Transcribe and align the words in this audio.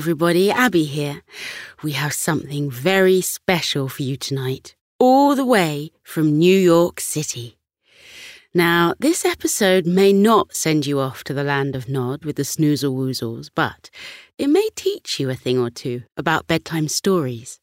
everybody. 0.00 0.50
Abbe 0.50 0.84
here. 0.84 1.20
We 1.82 1.92
have 1.92 2.14
something 2.14 2.70
very 2.70 3.20
special 3.20 3.86
for 3.86 4.02
you 4.02 4.16
tonight, 4.16 4.74
all 4.98 5.36
the 5.36 5.44
way 5.44 5.90
from 6.02 6.38
New 6.38 6.58
York 6.58 7.00
City. 7.00 7.58
Now, 8.54 8.94
this 8.98 9.26
episode 9.26 9.84
may 9.84 10.10
not 10.10 10.56
send 10.56 10.86
you 10.86 10.98
off 10.98 11.22
to 11.24 11.34
the 11.34 11.44
land 11.44 11.76
of 11.76 11.86
Nod 11.86 12.24
with 12.24 12.36
the 12.36 12.44
snoozle 12.44 12.96
woozles, 12.96 13.50
but 13.54 13.90
it 14.38 14.48
may 14.48 14.70
teach 14.74 15.20
you 15.20 15.28
a 15.28 15.34
thing 15.34 15.58
or 15.58 15.68
two 15.68 16.04
about 16.16 16.46
bedtime 16.46 16.88
stories. 16.88 17.59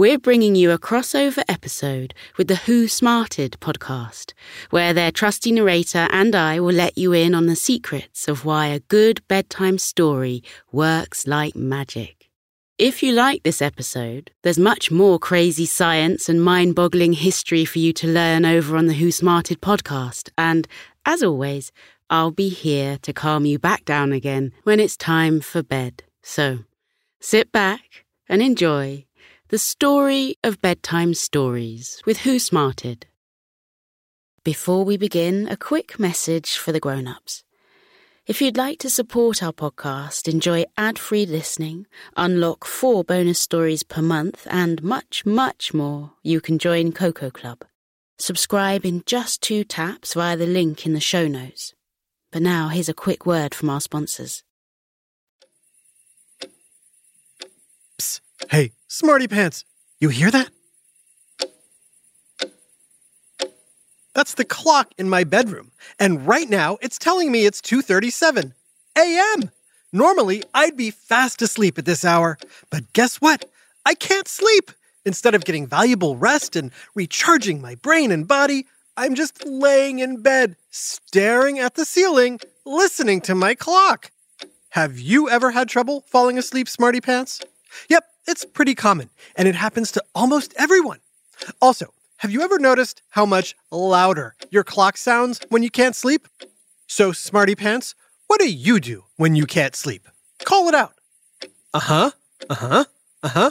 We're 0.00 0.18
bringing 0.18 0.54
you 0.54 0.70
a 0.70 0.78
crossover 0.78 1.44
episode 1.46 2.14
with 2.38 2.48
the 2.48 2.56
Who 2.56 2.88
Smarted 2.88 3.58
podcast, 3.60 4.32
where 4.70 4.94
their 4.94 5.12
trusty 5.12 5.52
narrator 5.52 6.08
and 6.10 6.34
I 6.34 6.58
will 6.58 6.72
let 6.72 6.96
you 6.96 7.12
in 7.12 7.34
on 7.34 7.48
the 7.48 7.54
secrets 7.54 8.26
of 8.26 8.46
why 8.46 8.68
a 8.68 8.80
good 8.80 9.20
bedtime 9.28 9.76
story 9.76 10.42
works 10.72 11.26
like 11.26 11.54
magic. 11.54 12.30
If 12.78 13.02
you 13.02 13.12
like 13.12 13.42
this 13.42 13.60
episode, 13.60 14.30
there's 14.40 14.58
much 14.58 14.90
more 14.90 15.18
crazy 15.18 15.66
science 15.66 16.30
and 16.30 16.42
mind 16.42 16.74
boggling 16.74 17.12
history 17.12 17.66
for 17.66 17.78
you 17.78 17.92
to 17.92 18.08
learn 18.08 18.46
over 18.46 18.78
on 18.78 18.86
the 18.86 18.94
Who 18.94 19.12
Smarted 19.12 19.60
podcast. 19.60 20.30
And 20.38 20.66
as 21.04 21.22
always, 21.22 21.72
I'll 22.08 22.30
be 22.30 22.48
here 22.48 22.96
to 23.02 23.12
calm 23.12 23.44
you 23.44 23.58
back 23.58 23.84
down 23.84 24.14
again 24.14 24.54
when 24.62 24.80
it's 24.80 24.96
time 24.96 25.42
for 25.42 25.62
bed. 25.62 26.04
So 26.22 26.60
sit 27.20 27.52
back 27.52 28.06
and 28.30 28.40
enjoy 28.40 29.04
the 29.50 29.58
story 29.58 30.36
of 30.44 30.62
bedtime 30.62 31.12
stories 31.12 32.00
with 32.06 32.18
Who 32.18 32.38
Smarted. 32.38 33.08
Before 34.44 34.84
we 34.84 34.96
begin, 34.96 35.48
a 35.48 35.56
quick 35.56 35.98
message 35.98 36.56
for 36.56 36.70
the 36.70 36.78
grown 36.78 37.08
ups. 37.08 37.42
If 38.28 38.40
you'd 38.40 38.56
like 38.56 38.78
to 38.78 38.88
support 38.88 39.42
our 39.42 39.52
podcast, 39.52 40.32
enjoy 40.32 40.66
ad 40.76 41.00
free 41.00 41.26
listening, 41.26 41.88
unlock 42.16 42.64
four 42.64 43.02
bonus 43.02 43.40
stories 43.40 43.82
per 43.82 44.00
month, 44.00 44.46
and 44.48 44.84
much, 44.84 45.26
much 45.26 45.74
more, 45.74 46.12
you 46.22 46.40
can 46.40 46.56
join 46.56 46.92
Koko 46.92 47.28
Club. 47.28 47.64
Subscribe 48.18 48.86
in 48.86 49.02
just 49.04 49.42
two 49.42 49.64
taps 49.64 50.14
via 50.14 50.36
the 50.36 50.46
link 50.46 50.86
in 50.86 50.92
the 50.92 51.00
show 51.00 51.26
notes. 51.26 51.74
But 52.30 52.42
now, 52.42 52.68
here's 52.68 52.88
a 52.88 52.94
quick 52.94 53.26
word 53.26 53.56
from 53.56 53.68
our 53.68 53.80
sponsors. 53.80 54.44
Psst. 57.98 58.20
Hey, 58.48 58.70
Smarty 58.92 59.28
Pants, 59.28 59.64
you 60.00 60.08
hear 60.08 60.32
that? 60.32 60.50
That's 64.16 64.34
the 64.34 64.44
clock 64.44 64.88
in 64.98 65.08
my 65.08 65.22
bedroom, 65.22 65.70
and 66.00 66.26
right 66.26 66.50
now 66.50 66.76
it's 66.82 66.98
telling 66.98 67.30
me 67.30 67.46
it's 67.46 67.60
2:37 67.60 68.52
a.m. 68.98 69.50
Normally, 69.92 70.42
I'd 70.52 70.76
be 70.76 70.90
fast 70.90 71.40
asleep 71.40 71.78
at 71.78 71.84
this 71.84 72.04
hour, 72.04 72.36
but 72.68 72.92
guess 72.92 73.18
what? 73.18 73.44
I 73.86 73.94
can't 73.94 74.26
sleep. 74.26 74.72
Instead 75.04 75.36
of 75.36 75.44
getting 75.44 75.68
valuable 75.68 76.16
rest 76.16 76.56
and 76.56 76.72
recharging 76.96 77.60
my 77.60 77.76
brain 77.76 78.10
and 78.10 78.26
body, 78.26 78.66
I'm 78.96 79.14
just 79.14 79.46
laying 79.46 80.00
in 80.00 80.20
bed, 80.20 80.56
staring 80.70 81.60
at 81.60 81.76
the 81.76 81.84
ceiling, 81.84 82.40
listening 82.66 83.20
to 83.20 83.36
my 83.36 83.54
clock. 83.54 84.10
Have 84.70 84.98
you 84.98 85.30
ever 85.30 85.52
had 85.52 85.68
trouble 85.68 86.00
falling 86.08 86.38
asleep, 86.38 86.68
Smarty 86.68 87.00
Pants? 87.00 87.40
Yep, 87.88 88.09
it's 88.26 88.44
pretty 88.44 88.74
common, 88.74 89.10
and 89.36 89.48
it 89.48 89.54
happens 89.54 89.92
to 89.92 90.04
almost 90.14 90.54
everyone. 90.56 91.00
Also, 91.60 91.92
have 92.18 92.30
you 92.30 92.42
ever 92.42 92.58
noticed 92.58 93.02
how 93.10 93.24
much 93.24 93.56
louder 93.70 94.34
your 94.50 94.64
clock 94.64 94.96
sounds 94.96 95.40
when 95.48 95.62
you 95.62 95.70
can't 95.70 95.96
sleep? 95.96 96.28
So, 96.86 97.12
Smarty 97.12 97.54
Pants, 97.54 97.94
what 98.26 98.40
do 98.40 98.50
you 98.50 98.80
do 98.80 99.04
when 99.16 99.34
you 99.34 99.46
can't 99.46 99.74
sleep? 99.74 100.08
Call 100.44 100.68
it 100.68 100.74
out. 100.74 100.94
Uh 101.72 101.80
huh, 101.80 102.10
uh 102.48 102.54
huh, 102.54 102.84
uh 103.22 103.28
huh. 103.28 103.50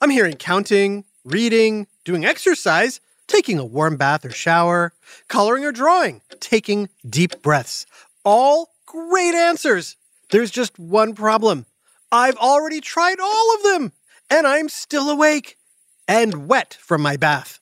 I'm 0.00 0.10
hearing 0.10 0.34
counting, 0.34 1.04
reading, 1.24 1.86
doing 2.04 2.24
exercise, 2.24 3.00
taking 3.26 3.58
a 3.58 3.64
warm 3.64 3.96
bath 3.96 4.24
or 4.24 4.30
shower, 4.30 4.92
coloring 5.28 5.64
or 5.64 5.72
drawing, 5.72 6.22
taking 6.40 6.88
deep 7.08 7.42
breaths. 7.42 7.86
All 8.24 8.70
great 8.86 9.34
answers. 9.34 9.96
There's 10.30 10.50
just 10.50 10.78
one 10.78 11.14
problem. 11.14 11.66
I've 12.12 12.36
already 12.36 12.80
tried 12.80 13.20
all 13.20 13.54
of 13.54 13.62
them, 13.62 13.92
and 14.30 14.46
I'm 14.46 14.68
still 14.68 15.10
awake 15.10 15.58
and 16.06 16.48
wet 16.48 16.78
from 16.80 17.02
my 17.02 17.16
bath. 17.16 17.58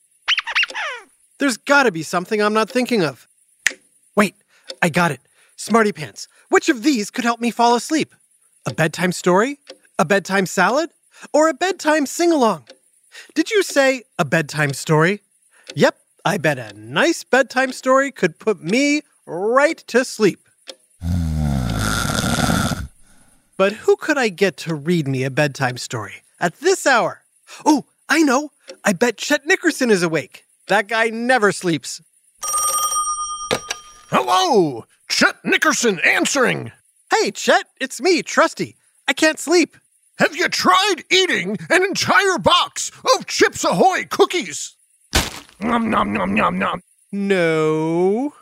There's 1.39 1.56
gotta 1.56 1.91
be 1.91 2.03
something 2.03 2.43
I'm 2.43 2.53
not 2.53 2.69
thinking 2.69 3.03
of. 3.03 3.27
Wait, 4.15 4.34
I 4.83 4.89
got 4.89 5.11
it. 5.11 5.21
Smarty 5.56 5.93
Pants, 5.93 6.29
which 6.51 6.69
of 6.69 6.83
these 6.83 7.11
could 7.11 7.25
help 7.25 7.41
me 7.41 7.51
fall 7.51 7.75
asleep? 7.75 8.15
A 8.67 8.75
bedtime 8.75 9.12
story? 9.12 9.59
A 9.99 10.05
bedtime 10.05 10.47
salad? 10.47 10.91
Or 11.33 11.49
a 11.49 11.55
bedtime 11.55 12.06
sing 12.06 12.33
along? 12.33 12.65
Did 13.35 13.50
you 13.50 13.62
say 13.62 14.05
a 14.19 14.25
bedtime 14.25 14.73
story? 14.73 15.23
Yep, 15.75 15.97
I 16.25 16.39
bet 16.39 16.59
a 16.59 16.73
nice 16.75 17.25
bedtime 17.25 17.73
story 17.73 18.12
could 18.12 18.39
put 18.39 18.62
me 18.62 19.03
right 19.27 19.79
to 19.89 20.05
sleep. 20.05 20.49
But 23.56 23.73
who 23.73 23.97
could 23.97 24.19
I 24.19 24.29
get 24.29 24.56
to 24.59 24.75
read 24.75 25.09
me 25.09 25.25
a 25.25 25.31
bedtime 25.31 25.79
story 25.79 26.23
at 26.41 26.60
this 26.60 26.87
hour? 26.87 27.22
Oh, 27.65 27.84
I 28.09 28.22
know. 28.22 28.50
I 28.84 28.93
bet 28.93 29.16
Chet 29.16 29.47
Nickerson 29.47 29.91
is 29.91 30.03
awake. 30.03 30.44
That 30.69 30.88
guy 30.88 31.09
never 31.09 31.53
sleeps. 31.53 32.03
Hello, 34.10 34.84
Chet 35.09 35.37
Nickerson 35.44 36.00
answering. 36.00 36.72
Hey, 37.10 37.31
Chet, 37.31 37.66
it's 37.81 38.00
me, 38.00 38.22
Trusty. 38.22 38.76
I 39.06 39.12
can't 39.12 39.38
sleep. 39.38 39.76
Have 40.19 40.37
you 40.37 40.49
tried 40.49 41.04
eating 41.10 41.56
an 41.71 41.82
entire 41.84 42.38
box 42.38 42.91
of 43.16 43.26
Chips 43.26 43.65
Ahoy 43.65 44.05
cookies? 44.10 44.75
Nom 45.60 45.91
nom 45.91 46.12
nom 46.12 46.34
nom 46.34 46.59
nom. 46.59 46.82
No. 47.12 48.34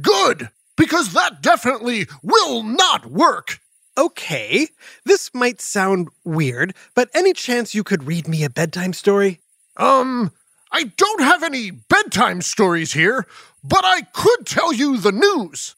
Good, 0.00 0.50
because 0.76 1.12
that 1.12 1.42
definitely 1.42 2.06
will 2.22 2.62
not 2.62 3.06
work. 3.06 3.58
Okay, 3.96 4.68
this 5.04 5.30
might 5.32 5.60
sound 5.60 6.08
weird, 6.24 6.74
but 6.96 7.08
any 7.14 7.32
chance 7.32 7.76
you 7.76 7.84
could 7.84 8.04
read 8.04 8.26
me 8.26 8.42
a 8.42 8.50
bedtime 8.50 8.92
story? 8.92 9.40
Um, 9.76 10.32
I 10.72 10.84
don't 10.96 11.20
have 11.20 11.44
any 11.44 11.70
bedtime 11.70 12.42
stories 12.42 12.92
here, 12.92 13.24
but 13.62 13.84
I 13.84 14.02
could 14.02 14.46
tell 14.46 14.72
you 14.72 14.96
the 14.96 15.12
news. 15.12 15.76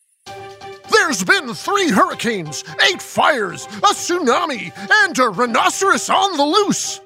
There's 0.90 1.24
been 1.24 1.52
three 1.52 1.90
hurricanes, 1.90 2.64
eight 2.90 3.02
fires, 3.02 3.66
a 3.66 3.92
tsunami, 3.92 4.72
and 5.04 5.18
a 5.18 5.28
rhinoceros 5.28 6.08
on 6.08 6.36
the 6.38 6.44
loose. 6.44 7.00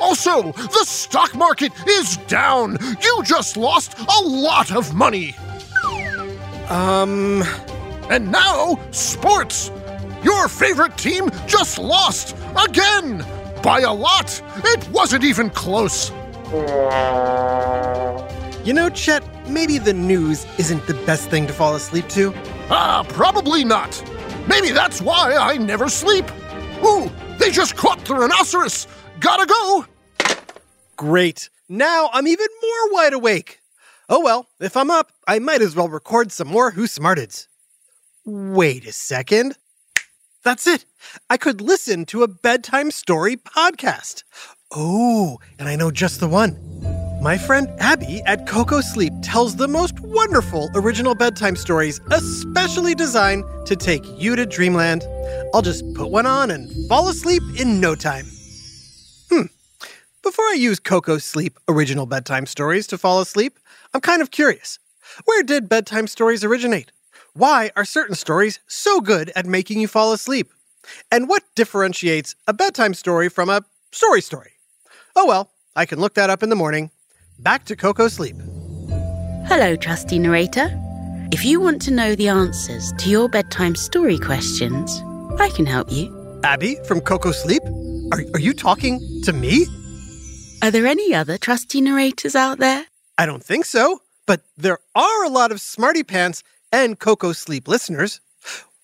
Also, 0.00 0.52
the 0.52 0.84
stock 0.84 1.34
market 1.34 1.72
is 1.86 2.16
down. 2.28 2.78
You 3.02 3.22
just 3.24 3.58
lost 3.58 3.98
a 3.98 4.22
lot 4.24 4.74
of 4.74 4.94
money. 4.94 5.34
Um. 6.70 7.44
And 8.10 8.30
now, 8.30 8.78
sports. 8.92 9.70
Your 10.22 10.48
favorite 10.48 10.96
team 10.96 11.30
just 11.46 11.78
lost 11.78 12.36
again 12.56 13.24
by 13.62 13.80
a 13.80 13.92
lot. 13.92 14.42
It 14.64 14.88
wasn't 14.90 15.24
even 15.24 15.50
close. 15.50 16.10
You 18.64 18.72
know, 18.72 18.88
Chet, 18.90 19.22
maybe 19.48 19.78
the 19.78 19.92
news 19.92 20.46
isn't 20.58 20.86
the 20.86 20.94
best 21.06 21.30
thing 21.30 21.46
to 21.46 21.52
fall 21.52 21.74
asleep 21.74 22.08
to. 22.10 22.32
Ah, 22.70 23.00
uh, 23.00 23.04
probably 23.04 23.64
not. 23.64 24.02
Maybe 24.48 24.70
that's 24.70 25.00
why 25.00 25.34
I 25.34 25.56
never 25.56 25.88
sleep. 25.88 26.24
Ooh, 26.84 27.10
they 27.38 27.50
just 27.50 27.76
caught 27.76 28.04
the 28.04 28.14
rhinoceros. 28.14 28.86
Gotta 29.20 29.46
go. 29.46 29.86
Great. 30.96 31.50
Now 31.68 32.10
I'm 32.12 32.26
even 32.26 32.46
more 32.62 32.92
wide 32.92 33.12
awake. 33.12 33.60
Oh 34.08 34.20
well, 34.20 34.46
if 34.60 34.76
I'm 34.76 34.90
up, 34.90 35.10
I 35.26 35.40
might 35.40 35.62
as 35.62 35.74
well 35.74 35.88
record 35.88 36.30
some 36.30 36.48
more 36.48 36.70
Who 36.70 36.86
Smarteds. 36.86 37.48
Wait 38.26 38.84
a 38.84 38.92
second. 38.92 39.56
That's 40.42 40.66
it. 40.66 40.84
I 41.30 41.36
could 41.36 41.60
listen 41.60 42.04
to 42.06 42.24
a 42.24 42.28
bedtime 42.28 42.90
story 42.90 43.36
podcast. 43.36 44.24
Oh, 44.74 45.38
and 45.60 45.68
I 45.68 45.76
know 45.76 45.92
just 45.92 46.18
the 46.18 46.26
one. 46.26 46.58
My 47.22 47.38
friend 47.38 47.68
Abbe 47.78 48.22
at 48.26 48.48
Koko 48.48 48.80
Sleep 48.80 49.12
tells 49.22 49.54
the 49.54 49.68
most 49.68 50.00
wonderful 50.00 50.68
original 50.74 51.14
bedtime 51.14 51.54
stories, 51.54 52.00
especially 52.10 52.96
designed 52.96 53.44
to 53.64 53.76
take 53.76 54.02
you 54.20 54.34
to 54.34 54.44
dreamland. 54.44 55.04
I'll 55.54 55.62
just 55.62 55.84
put 55.94 56.10
one 56.10 56.26
on 56.26 56.50
and 56.50 56.68
fall 56.88 57.08
asleep 57.08 57.44
in 57.60 57.80
no 57.80 57.94
time. 57.94 58.26
Hmm. 59.30 59.46
Before 60.24 60.46
I 60.46 60.56
use 60.58 60.80
Koko 60.80 61.18
Sleep 61.18 61.60
original 61.68 62.06
bedtime 62.06 62.46
stories 62.46 62.88
to 62.88 62.98
fall 62.98 63.20
asleep, 63.20 63.60
I'm 63.94 64.00
kind 64.00 64.20
of 64.20 64.32
curious. 64.32 64.80
Where 65.26 65.44
did 65.44 65.68
bedtime 65.68 66.08
stories 66.08 66.42
originate? 66.42 66.90
Why 67.36 67.70
are 67.76 67.84
certain 67.84 68.14
stories 68.14 68.60
so 68.66 69.02
good 69.02 69.30
at 69.36 69.44
making 69.44 69.78
you 69.78 69.88
fall 69.88 70.14
asleep? 70.14 70.48
And 71.12 71.28
what 71.28 71.42
differentiates 71.54 72.34
a 72.48 72.54
bedtime 72.54 72.94
story 72.94 73.28
from 73.28 73.50
a 73.50 73.60
story 73.92 74.22
story? 74.22 74.52
Oh 75.14 75.26
well, 75.26 75.50
I 75.76 75.84
can 75.84 76.00
look 76.00 76.14
that 76.14 76.30
up 76.30 76.42
in 76.42 76.48
the 76.48 76.56
morning. 76.56 76.90
Back 77.38 77.66
to 77.66 77.76
Koko 77.76 78.08
Sleep. 78.08 78.36
Hello, 79.48 79.76
trusty 79.76 80.18
narrator. 80.18 80.70
If 81.30 81.44
you 81.44 81.60
want 81.60 81.82
to 81.82 81.90
know 81.90 82.14
the 82.14 82.28
answers 82.28 82.94
to 83.00 83.10
your 83.10 83.28
bedtime 83.28 83.74
story 83.74 84.18
questions, 84.18 85.02
I 85.38 85.50
can 85.50 85.66
help 85.66 85.92
you. 85.92 86.40
Abbe 86.42 86.76
from 86.84 87.02
Koko 87.02 87.32
Sleep? 87.32 87.62
Are, 88.12 88.24
are 88.32 88.40
you 88.40 88.54
talking 88.54 88.98
to 89.24 89.34
me? 89.34 89.66
Are 90.62 90.70
there 90.70 90.86
any 90.86 91.14
other 91.14 91.36
trusty 91.36 91.82
narrators 91.82 92.34
out 92.34 92.60
there? 92.60 92.86
I 93.18 93.26
don't 93.26 93.44
think 93.44 93.66
so, 93.66 94.00
but 94.24 94.40
there 94.56 94.78
are 94.94 95.24
a 95.24 95.28
lot 95.28 95.52
of 95.52 95.60
Smarty 95.60 96.02
Pants 96.02 96.42
and 96.72 96.98
Koko 96.98 97.32
Sleep 97.32 97.68
listeners. 97.68 98.20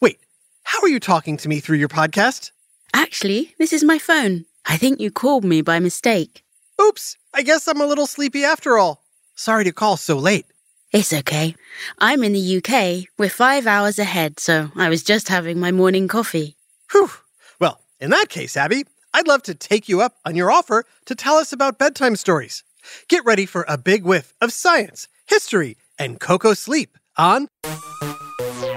Wait, 0.00 0.19
how 0.64 0.81
are 0.81 0.88
you 0.88 1.00
talking 1.00 1.37
to 1.38 1.49
me 1.49 1.61
through 1.61 1.79
your 1.79 1.88
podcast? 1.88 2.50
Actually, 2.94 3.55
this 3.58 3.73
is 3.73 3.84
my 3.84 3.99
phone. 3.99 4.44
I 4.67 4.76
think 4.76 5.00
you 5.00 5.11
called 5.11 5.44
me 5.44 5.62
by 5.62 5.79
mistake. 5.79 6.44
Oops, 6.81 7.17
I 7.34 7.43
guess 7.43 7.67
I'm 7.67 7.81
a 7.81 7.87
little 7.87 8.06
sleepy 8.06 8.44
after 8.44 8.79
all. 8.79 9.02
Sorry 9.34 9.64
to 9.64 9.73
call 9.73 9.96
so 9.96 10.17
late. 10.17 10.46
It's 10.93 11.12
okay. 11.12 11.55
I'm 11.99 12.23
in 12.23 12.32
the 12.34 12.56
UK. 12.58 13.08
We're 13.19 13.31
five 13.31 13.67
hours 13.67 13.99
ahead, 13.99 14.38
so 14.38 14.70
I 14.76 14.88
was 14.88 15.02
just 15.02 15.29
having 15.29 15.58
my 15.58 15.73
morning 15.73 16.06
coffee. 16.06 16.56
Whew. 16.90 17.11
Well, 17.58 17.81
in 17.99 18.11
that 18.11 18.29
case, 18.29 18.56
Abbe, 18.56 18.84
I'd 19.14 19.26
love 19.26 19.43
to 19.44 19.55
take 19.55 19.88
you 19.88 20.02
up 20.02 20.17
on 20.25 20.34
your 20.37 20.50
offer 20.50 20.84
to 21.06 21.14
tell 21.14 21.37
us 21.37 21.52
about 21.52 21.79
bedtime 21.79 22.17
stories. 22.17 22.62
Get 23.08 23.25
ready 23.25 23.46
for 23.46 23.64
a 23.69 23.79
big 23.79 24.05
whiff 24.05 24.34
of 24.40 24.52
science, 24.52 25.08
history, 25.26 25.76
and 25.99 26.20
Koko 26.20 26.52
Sleep 26.52 26.99
on 27.17 27.47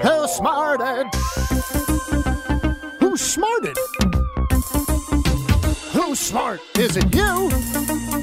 Who 0.02 0.28
smarted? 0.28 1.06
Who 3.00 3.16
smarted? 3.16 3.76
Who's 5.92 6.18
smart? 6.18 6.60
Is 6.78 6.96
it 6.96 7.14
you? 7.14 7.48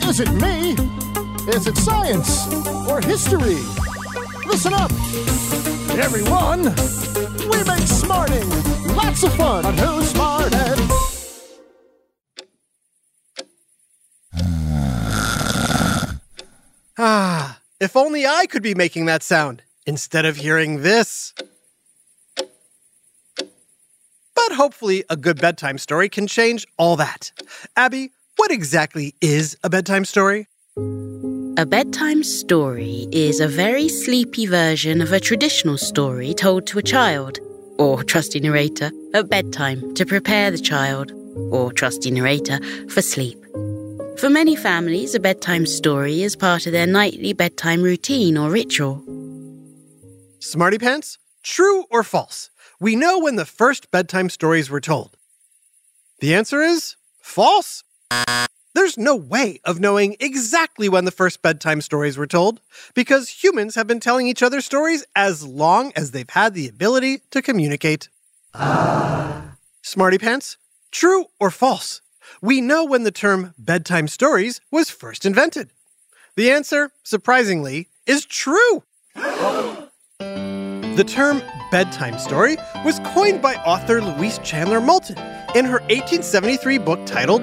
Is 0.08 0.20
it 0.20 0.32
me? 0.34 0.74
Is 1.52 1.68
it 1.68 1.76
science 1.78 2.48
or 2.88 3.02
history? 3.02 3.60
Listen 4.46 4.74
up, 4.74 4.92
everyone. 5.98 6.64
We 7.50 7.64
make 7.64 7.88
smarting 7.88 8.48
lots 8.96 9.24
of 9.24 9.34
fun 9.34 9.66
on 9.66 9.78
Who 9.78 10.04
Smarted. 10.04 10.80
Ah, 16.98 17.60
if 17.80 17.98
only 17.98 18.28
I 18.28 18.46
could 18.46 18.62
be 18.62 18.76
making 18.76 19.08
that 19.08 19.24
sound 19.24 19.64
instead 19.86 20.26
of 20.26 20.38
hearing 20.38 20.82
this. 20.82 21.34
But 24.36 24.52
hopefully, 24.54 25.04
a 25.10 25.16
good 25.16 25.40
bedtime 25.40 25.78
story 25.78 26.10
can 26.10 26.28
change 26.28 26.68
all 26.78 26.96
that. 26.98 27.32
Abbe, 27.78 28.12
what 28.38 28.52
exactly 28.52 29.16
is 29.22 29.56
a 29.64 29.70
bedtime 29.70 30.06
story? 30.06 30.48
A 31.56 31.66
bedtime 31.68 32.24
story 32.24 33.08
is 33.12 33.40
a 33.40 33.48
very 33.48 33.88
sleepy 33.88 34.48
version 34.48 35.02
of 35.02 35.14
a 35.14 35.20
traditional 35.20 35.78
story 35.78 36.34
told 36.34 36.66
to 36.68 36.80
a 36.80 36.82
child, 36.82 37.40
or 37.78 38.04
trusty 38.04 38.40
narrator, 38.40 38.92
at 39.14 39.30
bedtime 39.30 39.94
to 39.94 40.06
prepare 40.06 40.50
the 40.50 40.58
child, 40.58 41.12
or 41.52 41.72
trusty 41.72 42.10
narrator, 42.10 42.60
for 42.90 43.04
sleep. 43.04 43.38
For 44.18 44.30
many 44.30 44.56
families, 44.56 45.14
a 45.14 45.20
bedtime 45.20 45.68
story 45.68 46.24
is 46.24 46.36
part 46.36 46.66
of 46.66 46.74
their 46.74 46.88
nightly 46.88 47.34
bedtime 47.34 47.84
routine 47.84 48.36
or 48.36 48.50
ritual. 48.50 49.04
Smarty 50.44 50.78
Pants? 50.78 51.20
True 51.42 51.86
or 51.90 52.04
false? 52.04 52.50
We 52.78 52.98
know 52.98 53.18
when 53.18 53.38
the 53.38 53.46
first 53.46 53.92
bedtime 53.92 54.30
stories 54.30 54.70
were 54.70 54.82
told. 54.82 55.16
The 56.20 56.36
answer 56.36 56.62
is 56.62 56.98
false. 57.22 57.86
There's 58.76 58.98
no 58.98 59.16
way 59.16 59.62
of 59.64 59.80
knowing 59.80 60.18
exactly 60.20 60.90
when 60.90 61.06
the 61.06 61.12
first 61.12 61.42
bedtime 61.42 61.80
stories 61.80 62.18
were 62.18 62.28
told 62.28 62.60
because 62.94 63.42
humans 63.42 63.76
have 63.76 63.88
been 63.88 64.02
telling 64.02 64.28
each 64.28 64.44
other 64.44 64.60
stories 64.60 65.06
as 65.16 65.48
long 65.48 65.94
as 65.96 66.12
they've 66.12 66.30
had 66.30 66.54
the 66.54 66.68
ability 66.68 67.22
to 67.32 67.42
communicate. 67.42 68.10
Smarty 69.82 70.18
Pants? 70.18 70.58
True 70.92 71.28
or 71.40 71.52
false? 71.52 72.02
We 72.42 72.60
know 72.60 72.84
when 72.84 73.04
the 73.04 73.12
term 73.12 73.54
bedtime 73.58 74.10
stories 74.10 74.60
was 74.72 74.90
first 74.90 75.26
invented. 75.26 75.70
The 76.36 76.52
answer, 76.52 76.92
surprisingly, 77.02 77.88
is 78.06 78.26
true. 78.26 78.84
The 80.96 81.04
term 81.04 81.42
bedtime 81.72 82.20
story 82.20 82.56
was 82.86 83.00
coined 83.00 83.42
by 83.42 83.56
author 83.56 84.00
Louise 84.00 84.38
Chandler 84.44 84.80
Moulton 84.80 85.18
in 85.56 85.66
her 85.66 85.80
1873 85.90 86.78
book 86.78 87.04
titled 87.08 87.42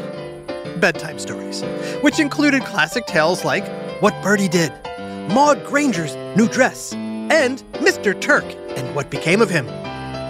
Bedtime 0.81 1.19
Stories, 1.19 1.63
which 2.01 2.21
included 2.21 2.63
classic 2.63 3.07
tales 3.07 3.45
like 3.45 3.67
What 4.01 4.15
Birdie 4.23 4.47
Did, 4.47 4.73
Maud 5.35 5.67
Granger's 5.67 6.15
New 6.37 6.47
Dress, 6.49 6.93
and 6.93 7.59
Mr. 7.73 8.19
Turk 8.21 8.45
and 8.77 8.95
What 8.95 9.11
Became 9.11 9.43
of 9.43 9.51
Him. 9.51 9.69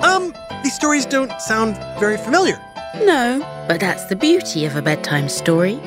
Um, 0.02 0.34
these 0.62 0.75
stories 0.75 1.05
don't 1.05 1.43
sound 1.43 1.76
very 2.00 2.17
familiar. 2.17 2.58
No, 3.02 3.40
but 3.69 3.81
that's 3.81 4.06
the 4.06 4.17
beauty 4.17 4.64
of 4.64 4.76
a 4.76 4.82
bedtime 4.82 5.28
story. 5.28 5.78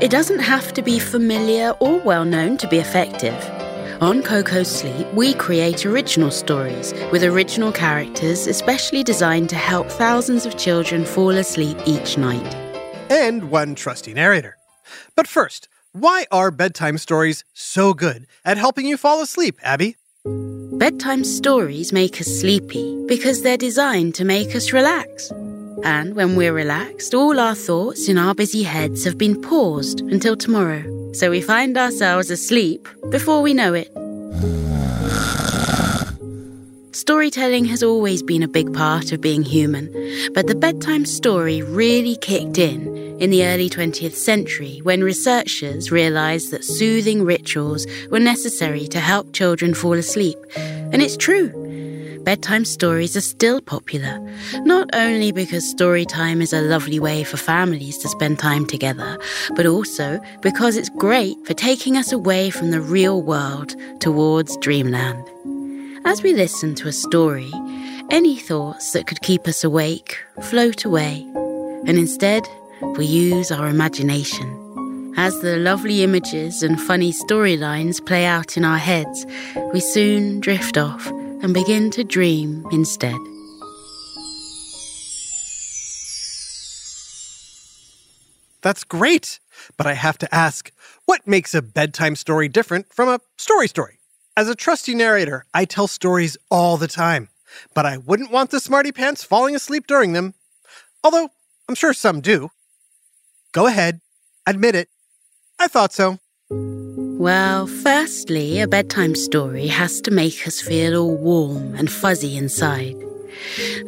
It 0.00 0.12
doesn't 0.12 0.38
have 0.38 0.72
to 0.74 0.82
be 0.82 1.00
familiar 1.00 1.70
or 1.80 1.98
well 1.98 2.24
known 2.24 2.56
to 2.58 2.68
be 2.68 2.78
effective. 2.78 3.57
On 4.00 4.22
Koko 4.22 4.62
Sleep, 4.62 5.12
we 5.12 5.34
create 5.34 5.84
original 5.84 6.30
stories 6.30 6.94
with 7.10 7.24
original 7.24 7.72
characters, 7.72 8.46
especially 8.46 9.02
designed 9.02 9.48
to 9.50 9.56
help 9.56 9.88
thousands 9.88 10.46
of 10.46 10.56
children 10.56 11.04
fall 11.04 11.30
asleep 11.30 11.76
each 11.84 12.16
night. 12.16 12.54
and 13.10 13.50
one 13.50 13.74
trusty 13.74 14.14
narrator. 14.14 14.56
But 15.16 15.26
first, 15.26 15.68
why 15.92 16.26
are 16.30 16.52
bedtime 16.52 16.98
stories 16.98 17.42
so 17.54 17.92
good 17.92 18.26
at 18.44 18.56
helping 18.58 18.86
you 18.86 18.96
fall 18.96 19.20
asleep, 19.20 19.58
Abbe? 19.62 19.96
Bedtime 20.78 21.24
stories 21.24 21.92
make 21.92 22.20
us 22.20 22.28
sleepy 22.28 23.04
because 23.08 23.42
they're 23.42 23.56
designed 23.56 24.14
to 24.14 24.24
make 24.24 24.54
us 24.54 24.72
relax. 24.72 25.30
And 25.82 26.14
when 26.14 26.36
we're 26.36 26.52
relaxed, 26.52 27.14
all 27.14 27.40
our 27.40 27.54
thoughts 27.56 28.08
in 28.08 28.18
our 28.18 28.34
busy 28.34 28.62
heads 28.62 29.04
have 29.04 29.18
been 29.18 29.40
paused 29.40 30.02
until 30.02 30.36
tomorrow. 30.36 30.97
So 31.12 31.30
we 31.30 31.40
find 31.40 31.76
ourselves 31.76 32.30
asleep 32.30 32.88
before 33.10 33.42
we 33.42 33.54
know 33.54 33.74
it. 33.74 33.90
Storytelling 36.94 37.64
has 37.66 37.82
always 37.82 38.22
been 38.22 38.42
a 38.42 38.48
big 38.48 38.74
part 38.74 39.12
of 39.12 39.20
being 39.20 39.42
human, 39.42 39.86
but 40.34 40.46
the 40.46 40.54
bedtime 40.54 41.06
story 41.06 41.62
really 41.62 42.16
kicked 42.16 42.58
in 42.58 42.96
in 43.20 43.30
the 43.30 43.44
early 43.46 43.68
20th 43.68 44.14
century 44.14 44.80
when 44.82 45.02
researchers 45.02 45.90
realized 45.90 46.50
that 46.50 46.64
soothing 46.64 47.24
rituals 47.24 47.86
were 48.10 48.20
necessary 48.20 48.86
to 48.88 49.00
help 49.00 49.32
children 49.32 49.74
fall 49.74 49.94
asleep. 49.94 50.38
And 50.56 51.02
it's 51.02 51.16
true. 51.16 51.67
Bedtime 52.28 52.66
stories 52.66 53.16
are 53.16 53.22
still 53.22 53.58
popular, 53.62 54.20
not 54.66 54.90
only 54.92 55.32
because 55.32 55.66
story 55.66 56.04
time 56.04 56.42
is 56.42 56.52
a 56.52 56.60
lovely 56.60 57.00
way 57.00 57.24
for 57.24 57.38
families 57.38 57.96
to 57.96 58.08
spend 58.10 58.38
time 58.38 58.66
together, 58.66 59.16
but 59.56 59.64
also 59.64 60.20
because 60.42 60.76
it's 60.76 60.90
great 60.90 61.38
for 61.46 61.54
taking 61.54 61.96
us 61.96 62.12
away 62.12 62.50
from 62.50 62.70
the 62.70 62.82
real 62.82 63.22
world 63.22 63.74
towards 64.00 64.58
dreamland. 64.58 65.26
As 66.04 66.22
we 66.22 66.34
listen 66.34 66.74
to 66.74 66.88
a 66.88 66.92
story, 66.92 67.50
any 68.10 68.36
thoughts 68.36 68.92
that 68.92 69.06
could 69.06 69.22
keep 69.22 69.48
us 69.48 69.64
awake 69.64 70.18
float 70.50 70.84
away, 70.84 71.26
and 71.86 71.96
instead 71.96 72.46
we 72.98 73.06
use 73.06 73.50
our 73.50 73.68
imagination. 73.68 75.14
As 75.16 75.40
the 75.40 75.56
lovely 75.56 76.02
images 76.02 76.62
and 76.62 76.78
funny 76.78 77.10
storylines 77.10 78.04
play 78.04 78.26
out 78.26 78.58
in 78.58 78.66
our 78.66 78.76
heads, 78.76 79.24
we 79.72 79.80
soon 79.80 80.40
drift 80.40 80.76
off 80.76 81.10
and 81.42 81.54
begin 81.54 81.90
to 81.92 82.04
dream 82.04 82.66
instead. 82.70 83.16
That's 88.62 88.84
great. 88.84 89.40
But 89.76 89.86
I 89.86 89.94
have 89.94 90.18
to 90.18 90.34
ask, 90.34 90.70
what 91.04 91.26
makes 91.26 91.54
a 91.54 91.62
bedtime 91.62 92.16
story 92.16 92.48
different 92.48 92.92
from 92.92 93.08
a 93.08 93.20
story 93.36 93.68
story? 93.68 93.98
As 94.36 94.48
a 94.48 94.54
trusty 94.54 94.94
narrator, 94.94 95.44
I 95.52 95.64
tell 95.64 95.88
stories 95.88 96.36
all 96.50 96.76
the 96.76 96.86
time, 96.86 97.28
but 97.74 97.86
I 97.86 97.96
wouldn't 97.96 98.30
want 98.30 98.50
the 98.50 98.60
smarty 98.60 98.92
pants 98.92 99.24
falling 99.24 99.56
asleep 99.56 99.86
during 99.86 100.12
them. 100.12 100.34
Although, 101.02 101.30
I'm 101.68 101.74
sure 101.74 101.92
some 101.92 102.20
do. 102.20 102.50
Go 103.52 103.66
ahead, 103.66 104.00
admit 104.46 104.74
it. 104.74 104.88
I 105.58 105.66
thought 105.66 105.92
so. 105.92 106.18
Well, 107.18 107.66
firstly, 107.66 108.60
a 108.60 108.68
bedtime 108.68 109.16
story 109.16 109.66
has 109.66 110.00
to 110.02 110.12
make 110.12 110.46
us 110.46 110.60
feel 110.60 110.96
all 110.96 111.16
warm 111.16 111.74
and 111.74 111.90
fuzzy 111.90 112.36
inside. 112.36 112.94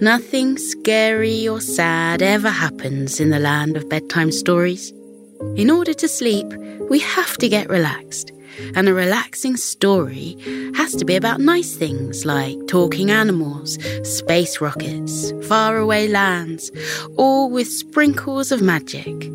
Nothing 0.00 0.58
scary 0.58 1.46
or 1.46 1.60
sad 1.60 2.22
ever 2.22 2.50
happens 2.50 3.20
in 3.20 3.30
the 3.30 3.38
land 3.38 3.76
of 3.76 3.88
bedtime 3.88 4.32
stories. 4.32 4.92
In 5.54 5.70
order 5.70 5.94
to 5.94 6.08
sleep, 6.08 6.48
we 6.90 6.98
have 6.98 7.38
to 7.38 7.48
get 7.48 7.70
relaxed. 7.70 8.32
And 8.74 8.88
a 8.88 8.94
relaxing 8.94 9.56
story 9.56 10.36
has 10.74 10.96
to 10.96 11.04
be 11.04 11.14
about 11.14 11.40
nice 11.40 11.76
things 11.76 12.26
like 12.26 12.56
talking 12.66 13.12
animals, 13.12 13.78
space 14.02 14.60
rockets, 14.60 15.32
faraway 15.46 16.08
lands, 16.08 16.72
all 17.16 17.48
with 17.48 17.68
sprinkles 17.68 18.50
of 18.50 18.60
magic. 18.60 19.30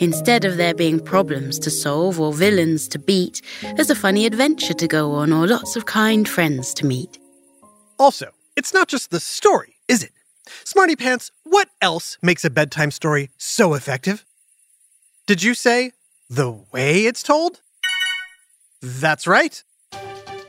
Instead 0.00 0.46
of 0.46 0.56
there 0.56 0.72
being 0.72 0.98
problems 0.98 1.58
to 1.58 1.70
solve 1.70 2.18
or 2.18 2.32
villains 2.32 2.88
to 2.88 2.98
beat, 2.98 3.42
there's 3.76 3.90
a 3.90 3.94
funny 3.94 4.24
adventure 4.24 4.72
to 4.72 4.88
go 4.88 5.12
on 5.12 5.30
or 5.30 5.46
lots 5.46 5.76
of 5.76 5.84
kind 5.84 6.26
friends 6.26 6.72
to 6.72 6.86
meet. 6.86 7.18
Also, 7.98 8.30
it's 8.56 8.72
not 8.72 8.88
just 8.88 9.10
the 9.10 9.20
story, 9.20 9.76
is 9.88 10.02
it? 10.02 10.12
Smarty 10.64 10.96
Pants, 10.96 11.30
what 11.44 11.68
else 11.82 12.16
makes 12.22 12.46
a 12.46 12.50
bedtime 12.50 12.90
story 12.90 13.28
so 13.36 13.74
effective? 13.74 14.24
Did 15.26 15.42
you 15.42 15.52
say 15.52 15.92
the 16.30 16.50
way 16.72 17.04
it's 17.04 17.22
told? 17.22 17.60
That's 18.80 19.26
right. 19.26 19.62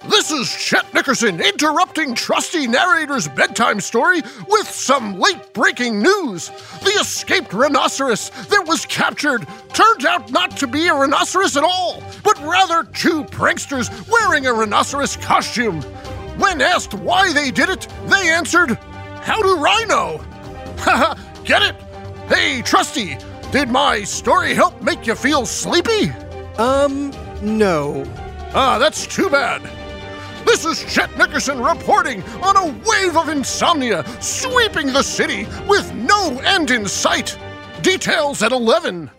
This 0.10 0.31
is 0.31 0.50
Chet 0.50 0.91
Nickerson 0.96 1.39
interrupting 1.39 2.15
trusty 2.15 2.65
narrator's 2.65 3.27
bedtime 3.27 3.79
story 3.79 4.22
with 4.48 4.67
some 4.67 5.20
late 5.20 5.53
breaking 5.53 6.01
news. 6.01 6.50
The 6.81 6.98
escaped 7.00 7.53
rhinoceros 7.53 8.31
that 8.48 8.65
was 8.65 8.84
captured 8.88 9.46
turned 9.74 10.05
out 10.08 10.31
not 10.31 10.58
to 10.58 10.65
be 10.65 10.88
a 10.88 10.93
rhinoceros 10.93 11.55
at 11.55 11.63
all, 11.63 12.01
but 12.24 12.39
rather 12.39 12.84
two 12.84 13.25
pranksters 13.25 13.91
wearing 14.10 14.48
a 14.48 14.53
rhinoceros 14.53 15.17
costume. 15.17 15.84
When 16.39 16.62
asked 16.62 16.96
why 16.96 17.31
they 17.31 17.51
did 17.51 17.70
it, 17.70 17.88
they 18.08 18.27
answered, 18.29 18.72
How 19.22 19.39
do 19.39 19.63
I 19.63 19.86
know? 19.86 20.17
Haha, 20.79 21.13
get 21.43 21.62
it? 21.62 21.75
Hey, 22.27 22.63
Trusty, 22.63 23.20
did 23.51 23.70
my 23.70 24.03
story 24.03 24.55
help 24.55 24.81
make 24.81 25.05
you 25.05 25.13
feel 25.13 25.46
sleepy? 25.46 26.10
Um, 26.58 27.12
no. 27.43 28.03
Ah, 28.55 28.79
that's 28.79 29.05
too 29.05 29.29
bad. 29.29 29.62
This 30.51 30.65
is 30.65 30.93
Chet 30.93 31.17
Nickerson 31.17 31.63
reporting 31.63 32.22
on 32.43 32.58
a 32.58 32.65
wave 32.86 33.15
of 33.15 33.29
insomnia 33.29 34.03
sweeping 34.20 34.88
the 34.88 35.01
city 35.01 35.48
with 35.65 35.93
no 35.93 36.41
end 36.43 36.72
in 36.72 36.89
sight. 36.89 37.38
Details 37.81 38.43
at 38.43 38.51
11. 38.51 39.10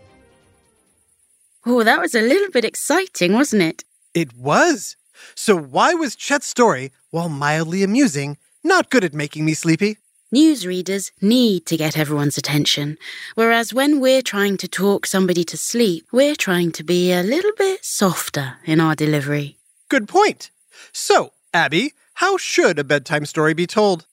Oh, 1.65 1.83
that 1.83 1.99
was 1.99 2.13
a 2.13 2.21
little 2.21 2.51
bit 2.51 2.63
exciting, 2.63 3.33
wasn't 3.33 3.63
it? 3.63 3.83
It 4.13 4.37
was. 4.37 4.95
So 5.33 5.57
why 5.57 5.95
was 5.95 6.15
Chet's 6.15 6.45
story, 6.45 6.91
while 7.09 7.29
mildly 7.29 7.81
amusing, 7.81 8.37
not 8.63 8.91
good 8.91 9.03
at 9.03 9.15
making 9.15 9.43
me 9.43 9.55
sleepy? 9.55 9.97
Newsreaders 10.33 11.11
need 11.19 11.65
to 11.65 11.75
get 11.75 11.97
everyone's 11.97 12.37
attention, 12.37 12.95
whereas 13.33 13.73
when 13.73 13.99
we're 13.99 14.21
trying 14.21 14.55
to 14.57 14.67
talk 14.67 15.07
somebody 15.07 15.43
to 15.45 15.57
sleep, 15.57 16.05
we're 16.11 16.35
trying 16.35 16.71
to 16.73 16.83
be 16.83 17.11
a 17.11 17.23
little 17.23 17.53
bit 17.57 17.83
softer 17.83 18.57
in 18.65 18.79
our 18.79 18.93
delivery. 18.93 19.57
Good 19.89 20.07
point. 20.07 20.51
So, 20.91 21.33
Abbe, 21.53 21.93
how 22.15 22.37
should 22.37 22.79
a 22.79 22.83
bedtime 22.83 23.25
story 23.25 23.53
be 23.53 23.67
told? 23.67 24.05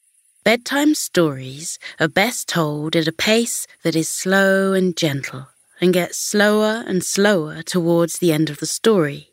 Bedtime 0.44 0.94
stories 0.94 1.78
are 1.98 2.08
best 2.08 2.48
told 2.48 2.96
at 2.96 3.06
a 3.06 3.12
pace 3.12 3.66
that 3.82 3.94
is 3.94 4.08
slow 4.08 4.72
and 4.72 4.96
gentle 4.96 5.48
and 5.80 5.92
gets 5.92 6.18
slower 6.18 6.82
and 6.86 7.04
slower 7.04 7.62
towards 7.62 8.18
the 8.18 8.32
end 8.32 8.50
of 8.50 8.58
the 8.58 8.66
story. 8.66 9.30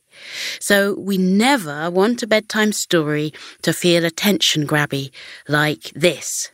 So 0.59 0.95
we 0.97 1.17
never 1.17 1.89
want 1.89 2.23
a 2.23 2.27
bedtime 2.27 2.73
story 2.73 3.33
to 3.61 3.71
feel 3.71 4.03
attention 4.03 4.67
grabby 4.67 5.11
like 5.47 5.91
this. 5.95 6.49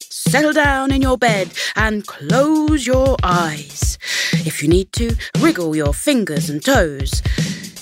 Settle 0.00 0.52
down 0.52 0.92
in 0.92 1.02
your 1.02 1.18
bed 1.18 1.52
and 1.76 2.06
close 2.06 2.86
your 2.86 3.16
eyes. 3.22 3.98
If 4.32 4.62
you 4.62 4.68
need 4.68 4.92
to, 4.94 5.16
wriggle 5.38 5.74
your 5.76 5.92
fingers 5.92 6.48
and 6.48 6.64
toes. 6.64 7.22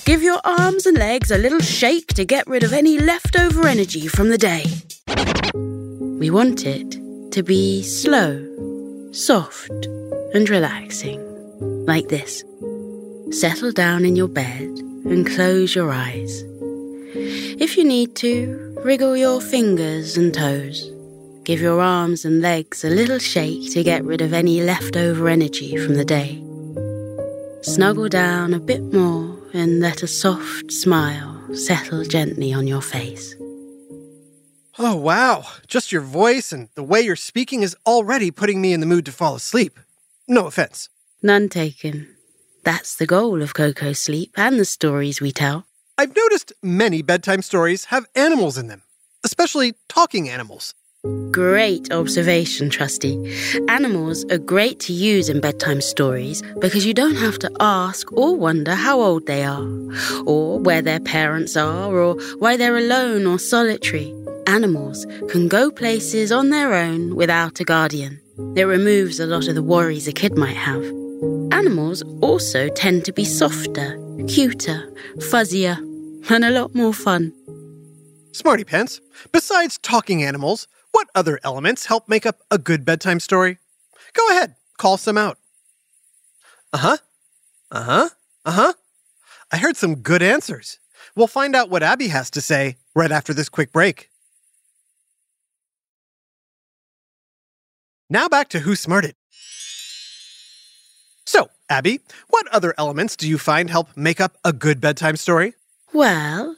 Give 0.05 0.23
your 0.23 0.41
arms 0.45 0.87
and 0.87 0.97
legs 0.97 1.31
a 1.31 1.39
little 1.39 1.61
shake 1.61 2.15
to 2.15 2.25
get 2.25 2.47
rid 2.47 2.65
of 2.65 2.73
any 2.73 2.99
leftover 2.99 3.67
energy 3.67 4.09
from 4.09 4.31
the 4.31 4.39
day. 4.39 4.65
We 6.19 6.31
want 6.31 6.67
it 6.67 6.99
to 7.33 7.43
be 7.43 7.83
slow, 7.83 9.11
soft, 9.13 9.71
and 10.35 10.49
relaxing, 10.49 11.21
like 11.87 12.09
this. 12.09 12.45
Settle 13.31 13.73
down 13.73 14.05
in 14.05 14.17
your 14.17 14.29
bed 14.29 14.69
and 15.05 15.27
close 15.27 15.75
your 15.75 15.93
eyes. 15.93 16.45
If 17.15 17.77
you 17.77 17.85
need 17.85 18.17
to, 18.17 18.77
wriggle 18.83 19.17
your 19.17 19.41
fingers 19.41 20.17
and 20.17 20.35
toes. 20.35 20.91
Give 21.45 21.61
your 21.61 21.81
arms 21.81 22.25
and 22.25 22.41
legs 22.41 22.85
a 22.85 22.91
little 22.91 23.19
shake 23.19 23.73
to 23.73 23.85
get 23.85 24.05
rid 24.05 24.23
of 24.23 24.33
any 24.33 24.63
leftover 24.63 25.29
energy 25.29 25.77
from 25.77 25.95
the 25.95 26.05
day. 26.05 26.43
Snuggle 27.63 28.09
down 28.09 28.55
a 28.55 28.59
bit 28.59 28.83
more 28.93 29.39
and 29.53 29.81
let 29.81 30.03
a 30.03 30.07
soft 30.07 30.73
smile 30.73 31.55
settle 31.55 32.05
gently 32.05 32.55
on 32.55 32.67
your 32.67 32.81
face. 32.81 33.35
Oh, 34.79 34.97
wow. 34.97 35.45
Just 35.67 35.93
your 35.93 36.01
voice 36.01 36.53
and 36.53 36.71
the 36.75 36.83
way 36.83 37.03
you're 37.03 37.17
speaking 37.17 37.63
is 37.63 37.77
already 37.87 38.31
putting 38.31 38.63
me 38.63 38.73
in 38.73 38.81
the 38.81 38.87
mood 38.87 39.05
to 39.05 39.13
fall 39.13 39.35
asleep. 39.35 39.79
No 40.27 40.47
offense. 40.47 40.89
None 41.23 41.51
taken. 41.51 42.09
That's 42.65 42.97
the 42.97 43.07
goal 43.07 43.43
of 43.43 43.53
Koko 43.53 43.93
Sleep 43.93 44.33
and 44.39 44.59
the 44.59 44.65
stories 44.65 45.21
we 45.21 45.31
tell. 45.31 45.67
I've 45.99 46.17
noticed 46.17 46.55
many 46.63 47.03
bedtime 47.03 47.43
stories 47.43 47.87
have 47.87 48.07
animals 48.15 48.57
in 48.57 48.69
them, 48.69 48.85
especially 49.23 49.75
talking 49.87 50.31
animals. 50.31 50.75
Great 51.31 51.91
observation, 51.91 52.69
Trusty. 52.69 53.17
Animals 53.71 54.23
are 54.31 54.37
great 54.37 54.81
to 54.81 54.93
use 54.93 55.31
in 55.31 55.41
bedtime 55.41 55.81
stories 55.81 56.43
because 56.59 56.85
you 56.85 56.93
don't 56.93 57.15
have 57.15 57.39
to 57.39 57.51
ask 57.59 58.13
or 58.13 58.37
wonder 58.37 58.75
how 58.75 59.01
old 59.01 59.25
they 59.25 59.43
are, 59.43 59.67
or 60.27 60.59
where 60.59 60.83
their 60.83 61.01
parents 61.01 61.57
are, 61.57 61.97
or 61.97 62.17
why 62.39 62.59
they're 62.59 62.77
alone 62.77 63.27
or 63.27 63.39
solitary. 63.39 64.15
Animals 64.47 65.07
can 65.31 65.49
go 65.49 65.71
places 65.71 66.31
on 66.31 66.51
their 66.51 66.75
own 66.75 67.17
without 67.17 67.61
a 67.61 67.65
guardian. 67.65 68.21
It 68.55 68.65
removes 68.65 69.19
a 69.19 69.27
lot 69.27 69.49
of 69.49 69.55
the 69.55 69.63
worries 69.63 70.07
a 70.07 70.13
kid 70.13 70.37
might 70.37 70.57
have. 70.57 70.85
Animals 71.51 72.03
also 72.21 72.69
tend 72.69 73.07
to 73.07 73.13
be 73.15 73.25
softer, 73.25 73.99
cuter, 74.29 74.93
fuzzier, 75.17 75.79
and 76.29 76.45
a 76.45 76.51
lot 76.51 76.75
more 76.75 76.93
fun. 76.93 77.33
Smarty 78.33 78.65
Pants, 78.65 79.01
besides 79.33 79.79
talking 79.79 80.23
animals, 80.23 80.69
what 80.93 81.09
other 81.15 81.41
elements 81.45 81.87
help 81.87 82.09
make 82.09 82.27
up 82.27 82.41
a 82.51 82.59
good 82.59 82.85
bedtime 82.85 83.21
story? 83.21 83.59
Go 84.13 84.29
ahead, 84.31 84.55
call 84.79 84.97
some 84.97 85.19
out. 85.19 85.39
Uh 86.73 86.79
huh. 86.79 86.97
Uh 87.71 87.83
huh. 87.83 88.09
Uh 88.45 88.51
huh. 88.53 88.73
I 89.53 89.57
heard 89.57 89.77
some 89.77 89.97
good 89.97 90.23
answers. 90.23 90.79
We'll 91.17 91.27
find 91.27 91.57
out 91.57 91.71
what 91.71 91.83
Abbe 91.83 92.09
has 92.09 92.31
to 92.31 92.41
say 92.41 92.77
right 92.95 93.11
after 93.11 93.35
this 93.35 93.49
quick 93.49 93.73
break. 93.73 94.11
Now 98.09 98.29
back 98.29 98.49
to 98.51 98.61
Who 98.61 98.75
Smarted. 98.75 99.15
So, 101.25 101.49
Abbe, 101.69 102.01
what 102.29 102.49
other 102.49 102.75
elements 102.77 103.15
do 103.17 103.29
you 103.29 103.39
find 103.39 103.71
help 103.71 103.97
make 103.97 104.21
up 104.21 104.37
a 104.45 104.53
good 104.53 104.81
bedtime 104.81 105.17
story? 105.17 105.55
Well, 105.93 106.57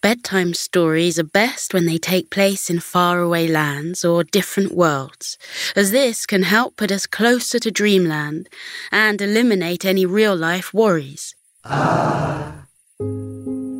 bedtime 0.00 0.54
stories 0.54 1.18
are 1.18 1.24
best 1.24 1.74
when 1.74 1.86
they 1.86 1.98
take 1.98 2.30
place 2.30 2.70
in 2.70 2.80
faraway 2.80 3.48
lands 3.48 4.04
or 4.04 4.24
different 4.24 4.72
worlds, 4.72 5.38
as 5.74 5.90
this 5.90 6.26
can 6.26 6.42
help 6.42 6.76
put 6.76 6.92
us 6.92 7.06
closer 7.06 7.58
to 7.58 7.70
dreamland 7.70 8.48
and 8.90 9.20
eliminate 9.20 9.84
any 9.84 10.06
real 10.06 10.36
life 10.36 10.72
worries. 10.72 11.34
Ah. 11.64 12.64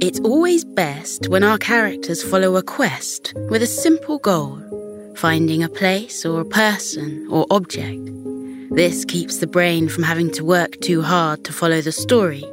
It's 0.00 0.20
always 0.20 0.64
best 0.64 1.28
when 1.28 1.42
our 1.42 1.58
characters 1.58 2.22
follow 2.22 2.56
a 2.56 2.62
quest 2.62 3.34
with 3.50 3.62
a 3.62 3.66
simple 3.66 4.18
goal, 4.18 4.62
finding 5.16 5.62
a 5.62 5.68
place 5.68 6.25
or 6.25 6.40
a 6.40 6.44
person 6.44 7.26
or 7.30 7.46
object. 7.50 8.08
This 8.70 9.04
keeps 9.06 9.38
the 9.38 9.46
brain 9.46 9.88
from 9.88 10.02
having 10.02 10.30
to 10.32 10.44
work 10.44 10.78
too 10.80 11.00
hard 11.00 11.44
to 11.44 11.52
follow 11.52 11.80
the 11.80 11.92
story. 11.92 12.44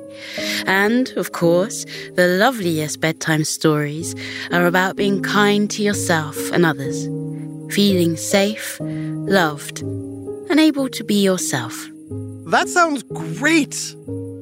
And, 0.65 1.09
of 1.17 1.33
course, 1.33 1.85
the 2.13 2.27
loveliest 2.27 3.01
bedtime 3.01 3.43
stories 3.43 4.15
are 4.51 4.65
about 4.65 4.95
being 4.95 5.21
kind 5.21 5.69
to 5.71 5.83
yourself 5.83 6.37
and 6.51 6.65
others, 6.65 7.05
feeling 7.73 8.15
safe, 8.15 8.77
loved, 8.79 9.81
and 9.81 10.59
able 10.59 10.87
to 10.89 11.03
be 11.03 11.21
yourself. 11.21 11.75
That 12.47 12.69
sounds 12.69 13.03
great! 13.03 13.95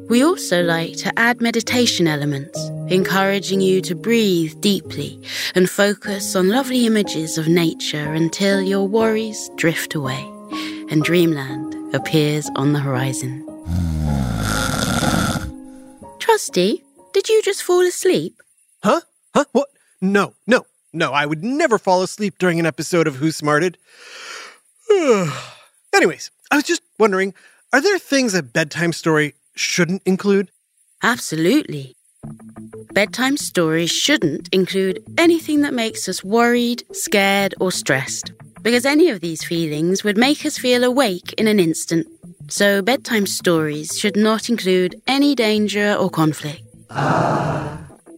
We 0.10 0.24
also 0.24 0.62
like 0.62 0.98
to 0.98 1.18
add 1.18 1.42
meditation 1.42 2.08
elements, 2.08 2.60
encouraging 2.90 3.62
you 3.62 3.82
to 3.82 3.96
breathe 3.96 4.54
deeply 4.62 5.20
and 5.56 5.68
focus 5.68 6.36
on 6.36 6.50
lovely 6.50 6.86
images 6.86 7.38
of 7.40 7.48
nature 7.48 8.14
until 8.14 8.62
your 8.62 8.88
worries 8.88 9.50
drift 9.56 9.96
away 9.96 10.33
and 10.94 11.04
dreamland 11.04 11.76
appears 11.96 12.52
on 12.56 12.72
the 12.74 12.80
horizon. 12.80 13.44
Trusty, 16.20 16.84
did 17.14 17.28
you 17.30 17.42
just 17.42 17.64
fall 17.64 17.82
asleep? 17.82 18.40
Huh? 18.84 19.02
Huh? 19.34 19.46
What? 19.54 19.70
No, 20.02 20.36
no, 20.46 20.68
no. 20.94 21.12
I 21.12 21.26
would 21.26 21.44
never 21.44 21.80
fall 21.80 22.04
asleep 22.04 22.36
during 22.38 22.60
an 22.60 22.68
episode 22.68 23.08
of 23.08 23.16
Who 23.16 23.32
Smarted. 23.32 23.80
Anyways, 25.96 26.30
I 26.52 26.58
was 26.58 26.64
just 26.64 26.84
wondering 27.00 27.34
are 27.74 27.82
there 27.82 27.98
things 27.98 28.36
a 28.36 28.44
bedtime 28.44 28.94
story 28.94 29.34
shouldn't 29.56 30.04
include? 30.06 30.52
Absolutely. 31.02 31.96
Bedtime 32.94 33.38
stories 33.38 33.90
shouldn't 33.90 34.48
include 34.52 35.04
anything 35.18 35.62
that 35.62 35.74
makes 35.74 36.08
us 36.08 36.24
worried, 36.24 36.84
scared, 36.92 37.56
or 37.60 37.72
stressed, 37.72 38.32
because 38.64 38.86
any 38.86 39.10
of 39.10 39.20
these 39.22 39.44
feelings 39.44 40.04
would 40.04 40.18
make 40.18 40.46
us 40.46 40.58
feel 40.58 40.84
awake 40.84 41.34
in 41.38 41.48
an 41.48 41.60
instant. 41.60 42.08
So, 42.50 42.82
bedtime 42.82 43.28
stories 43.28 43.98
should 44.00 44.16
not 44.18 44.50
include 44.50 45.02
any 45.08 45.36
danger 45.36 45.94
or 45.94 46.10
conflict. 46.10 46.64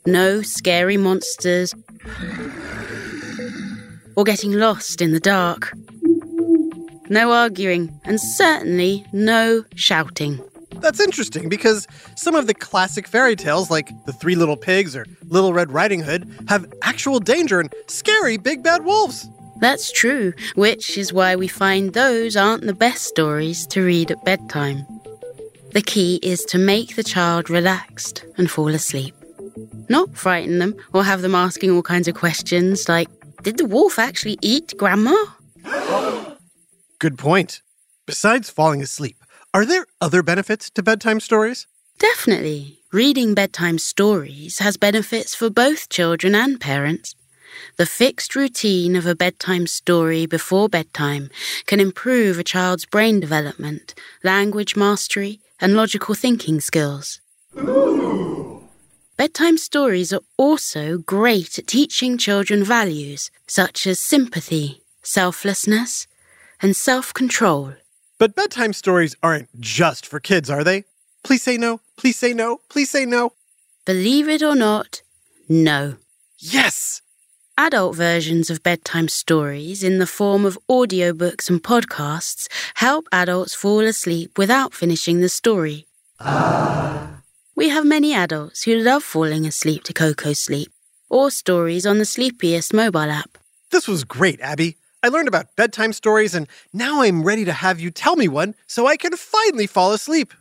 No 0.06 0.42
scary 0.42 0.98
monsters. 0.98 1.74
or 4.16 4.24
getting 4.24 4.54
lost 4.54 5.02
in 5.02 5.12
the 5.12 5.20
dark. 5.20 5.74
No 7.10 7.32
arguing, 7.32 8.00
and 8.06 8.20
certainly 8.20 9.06
no 9.14 9.64
shouting. 9.76 10.40
That's 10.78 11.00
interesting 11.00 11.50
because 11.50 11.88
some 12.16 12.36
of 12.36 12.48
the 12.48 12.54
classic 12.54 13.08
fairy 13.08 13.36
tales, 13.36 13.70
like 13.70 13.90
The 14.06 14.14
Three 14.14 14.36
Little 14.36 14.58
Pigs 14.58 14.96
or 14.96 15.06
Little 15.28 15.54
Red 15.54 15.72
Riding 15.72 16.02
Hood, 16.02 16.28
have 16.48 16.66
actual 16.82 17.20
danger 17.20 17.60
and 17.60 17.72
scary 17.88 18.38
big 18.38 18.64
bad 18.64 18.86
wolves. 18.86 19.28
That's 19.58 19.92
true, 19.92 20.34
which 20.56 20.98
is 20.98 21.14
why 21.14 21.36
we 21.36 21.48
find 21.48 21.94
those 21.94 22.36
aren't 22.36 22.66
the 22.66 22.74
best 22.74 23.06
stories 23.06 23.66
to 23.68 23.82
read 23.82 24.12
at 24.12 24.26
bedtime. 24.26 24.86
The 25.72 25.82
key 25.82 26.20
is 26.24 26.46
to 26.46 26.58
make 26.58 26.96
the 26.96 27.04
child 27.04 27.50
relaxed 27.50 28.26
and 28.38 28.50
fall 28.50 28.70
asleep. 28.70 29.14
Not 29.90 30.16
frighten 30.16 30.60
them 30.60 30.76
or 30.94 31.04
have 31.04 31.22
them 31.22 31.36
asking 31.36 31.72
all 31.72 31.82
kinds 31.82 32.08
of 32.08 32.16
questions 32.16 32.90
like, 32.90 33.10
Did 33.44 33.58
the 33.58 33.66
wolf 33.66 34.00
actually 34.00 34.38
eat 34.42 34.74
Grandma? 34.78 35.16
Good 37.00 37.18
point. 37.18 37.62
Besides 38.06 38.50
falling 38.50 38.82
asleep, 38.82 39.18
are 39.54 39.66
there 39.66 39.86
other 40.00 40.22
benefits 40.22 40.70
to 40.72 40.84
bedtime 40.84 41.20
stories? 41.20 41.68
Definitely. 41.98 42.80
Reading 42.92 43.34
bedtime 43.34 43.78
stories 43.78 44.60
has 44.60 44.78
benefits 44.78 45.36
for 45.36 45.50
both 45.50 45.90
children 45.90 46.36
and 46.36 46.60
parents. 46.60 47.16
The 47.78 47.86
fixed 47.86 48.36
routine 48.36 48.96
of 48.96 49.06
a 49.06 49.16
bedtime 49.16 49.68
story 49.68 50.26
before 50.26 50.70
bedtime 50.70 51.30
can 51.66 51.80
improve 51.80 52.40
a 52.40 52.44
child's 52.44 52.86
brain 52.86 53.20
development, 53.20 53.94
language 54.24 54.76
mastery, 54.76 55.40
and 55.60 55.76
logical 55.76 56.16
thinking 56.16 56.60
skills. 56.60 57.22
Bedtime 59.18 59.58
stories 59.58 60.12
are 60.12 60.22
also 60.38 60.98
great 60.98 61.58
at 61.58 61.68
teaching 61.68 62.18
children 62.18 62.64
values 62.64 63.32
such 63.48 63.88
as 63.88 64.00
sympathy, 64.00 64.82
selflessness, 65.04 66.08
and 66.62 66.76
self 66.76 67.14
control. 67.14 67.74
But 68.18 68.36
bedtime 68.36 68.74
stories 68.74 69.16
aren't 69.24 69.50
just 69.60 70.06
for 70.06 70.20
kids, 70.20 70.50
are 70.50 70.64
they? 70.64 70.84
Please 71.24 71.44
say 71.44 71.58
no, 71.58 71.80
please 71.98 72.18
say 72.18 72.34
no, 72.34 72.60
please 72.70 72.90
say 72.90 73.06
no. 73.06 73.32
Believe 73.86 74.28
it 74.28 74.44
or 74.44 74.56
not, 74.56 75.02
no. 75.48 75.96
Yes! 76.38 77.02
Adult 77.58 77.96
versions 77.96 78.50
of 78.50 78.62
bedtime 78.64 79.08
stories 79.08 79.82
in 79.82 79.98
the 79.98 80.06
form 80.06 80.44
of 80.44 80.60
audiobooks 80.70 81.50
and 81.50 81.64
podcasts 81.64 82.50
help 82.76 83.08
adults 83.14 83.56
fall 83.56 83.80
asleep 83.80 84.38
without 84.38 84.74
finishing 84.74 85.22
the 85.22 85.30
story. 85.30 85.88
We 87.56 87.70
have 87.70 87.86
many 87.86 88.14
adults 88.14 88.64
who 88.64 88.76
love 88.76 89.04
falling 89.04 89.46
asleep 89.46 89.86
to 89.86 89.94
Koko 89.94 90.34
Sleep 90.34 90.70
or 91.10 91.32
stories 91.32 91.86
on 91.86 91.98
the 91.98 92.04
Sleepiest 92.04 92.74
mobile 92.74 93.10
app. 93.10 93.38
This 93.72 93.88
was 93.88 94.04
great, 94.04 94.42
Abbe. 94.42 94.76
I 95.02 95.08
learned 95.08 95.30
about 95.30 95.56
bedtime 95.56 95.94
stories, 95.94 96.36
and 96.36 96.50
now 96.74 97.04
I'm 97.04 97.24
ready 97.24 97.46
to 97.46 97.54
have 97.54 97.80
you 97.80 97.90
tell 97.90 98.18
me 98.18 98.28
one 98.28 98.56
so 98.68 98.86
I 98.86 98.98
can 98.98 99.16
finally 99.16 99.66
fall 99.66 99.94
asleep. 99.94 100.34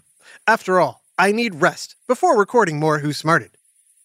After 0.48 0.80
all, 0.80 1.00
I 1.16 1.30
need 1.30 1.60
rest 1.62 1.94
before 2.08 2.36
recording 2.36 2.80
more 2.80 2.98
Who 2.98 3.12
Smarted. 3.12 3.50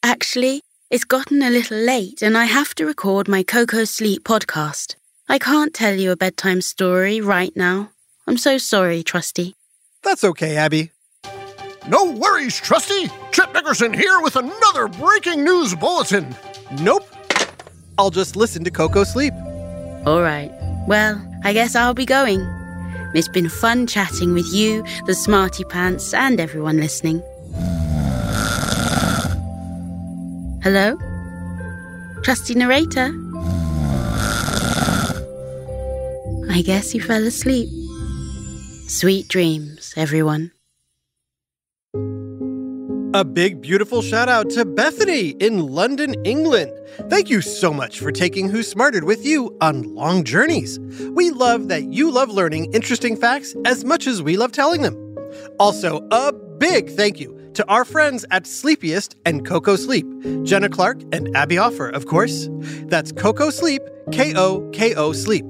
Actually, 0.04 0.62
it's 0.90 1.04
gotten 1.04 1.44
a 1.44 1.50
little 1.50 1.78
late 1.78 2.22
and 2.22 2.38
I 2.38 2.46
have 2.46 2.74
to 2.76 2.86
record 2.86 3.28
my 3.28 3.44
Koko 3.44 3.84
Sleep 3.84 4.24
podcast. 4.24 4.96
I 5.28 5.38
can't 5.38 5.74
tell 5.74 5.94
you 5.96 6.12
a 6.12 6.18
bedtime 6.18 6.62
story 6.62 7.22
right 7.22 7.56
now. 7.56 7.92
I'm 8.26 8.38
so 8.38 8.58
sorry, 8.58 9.04
Trusty. 9.04 9.56
That's 10.04 10.24
okay, 10.24 10.58
Abbe. 10.58 10.92
No 11.88 12.12
worries, 12.12 12.60
Trusty. 12.60 13.10
Chip 13.32 13.54
Nickerson 13.54 13.94
here 13.94 14.20
with 14.22 14.36
another 14.36 14.88
breaking 14.88 15.44
news 15.44 15.76
bulletin. 15.76 16.36
Nope. 16.82 17.08
I'll 17.98 18.10
just 18.10 18.36
listen 18.36 18.64
to 18.64 18.72
Koko 18.72 19.04
Sleep. 19.04 19.34
All 20.06 20.22
right. 20.22 20.52
Well, 20.88 21.22
I 21.44 21.54
guess 21.54 21.76
I'll 21.76 21.94
be 21.94 22.06
going. 22.06 22.42
It's 23.14 23.28
been 23.28 23.50
fun 23.50 23.86
chatting 23.86 24.34
with 24.34 24.52
you, 24.54 24.84
the 25.06 25.14
Smarty 25.14 25.64
Pants, 25.66 26.14
and 26.14 26.40
everyone 26.40 26.78
listening. 26.78 27.22
Hello? 30.62 30.98
Trusty 32.22 32.54
narrator? 32.54 33.14
I 36.52 36.62
guess 36.62 36.94
you 36.94 37.02
fell 37.02 37.26
asleep. 37.26 37.70
Sweet 38.90 39.30
dreams, 39.30 39.94
everyone. 39.96 40.52
A 43.14 43.24
big, 43.24 43.62
beautiful 43.62 44.02
shout 44.02 44.28
out 44.28 44.50
to 44.50 44.66
Bethany 44.66 45.30
in 45.40 45.60
London, 45.66 46.14
England. 46.26 46.74
Thank 47.10 47.30
you 47.30 47.40
so 47.40 47.72
much 47.72 48.02
for 48.02 48.12
taking 48.12 48.50
Who 48.50 48.62
Smarted 48.62 49.06
with 49.06 49.26
you 49.26 49.56
on 49.62 49.96
long 49.96 50.26
journeys. 50.26 50.78
We 51.14 51.30
love 51.30 51.70
that 51.70 51.86
you 51.94 52.12
love 52.12 52.30
learning 52.30 52.74
interesting 52.74 53.16
facts 53.16 53.56
as 53.64 53.86
much 53.86 54.08
as 54.08 54.22
we 54.22 54.36
love 54.36 54.52
telling 54.52 54.82
them. 54.82 55.16
Also, 55.58 56.06
a 56.12 56.34
big 56.34 56.90
thank 56.90 57.22
you 57.22 57.39
to 57.54 57.66
our 57.68 57.86
friends 57.86 58.26
at 58.32 58.46
Sleepiest 58.46 59.16
and 59.26 59.46
Koko 59.46 59.76
Sleep, 59.76 60.06
Jenna 60.44 60.70
Clark 60.70 61.02
and 61.12 61.36
Abbe 61.36 61.56
Opher, 61.56 61.94
of 61.94 62.06
course. 62.06 62.48
That's 62.88 63.12
Koko 63.12 63.50
Sleep, 63.50 63.82
K 64.12 64.34
O 64.36 64.70
K 64.72 64.96
O 64.96 65.14
Sleep. 65.14 65.46